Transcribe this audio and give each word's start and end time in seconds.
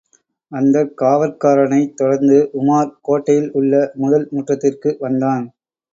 அந்தக் 0.51 0.93
காவற்காரனைத் 1.01 1.93
தொடர்ந்து 1.93 2.37
உமார் 2.53 2.91
கோட்டையில் 3.01 3.51
உள்ள 3.51 3.73
முதல் 3.95 4.27
முற்றத்திற்கு 4.31 4.97
வந்தான். 4.99 5.45